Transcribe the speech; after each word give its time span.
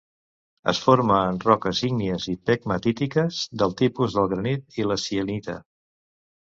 Es 0.71 0.79
forma 0.85 1.17
en 1.33 1.37
roques 1.43 1.83
ígnies 1.89 2.27
i 2.33 2.35
pegmatítiques, 2.51 3.43
del 3.63 3.79
tipus 3.83 4.19
del 4.21 4.35
granit 4.35 4.83
i 4.83 4.93
la 4.93 5.03
sienita. 5.07 5.63